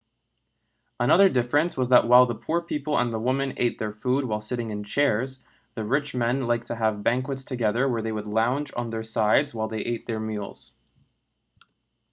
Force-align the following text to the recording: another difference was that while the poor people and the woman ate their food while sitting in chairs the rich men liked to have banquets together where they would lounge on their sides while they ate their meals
another 0.99 1.29
difference 1.29 1.77
was 1.77 1.89
that 1.89 2.07
while 2.07 2.25
the 2.25 2.33
poor 2.33 2.59
people 2.59 2.97
and 2.97 3.13
the 3.13 3.19
woman 3.19 3.53
ate 3.57 3.77
their 3.77 3.93
food 3.93 4.25
while 4.25 4.41
sitting 4.41 4.71
in 4.71 4.83
chairs 4.83 5.43
the 5.75 5.85
rich 5.85 6.15
men 6.15 6.41
liked 6.41 6.65
to 6.65 6.75
have 6.75 7.03
banquets 7.03 7.43
together 7.43 7.87
where 7.87 8.01
they 8.01 8.11
would 8.11 8.25
lounge 8.25 8.71
on 8.75 8.89
their 8.89 9.03
sides 9.03 9.53
while 9.53 9.67
they 9.67 9.81
ate 9.81 10.07
their 10.07 10.19
meals 10.19 10.73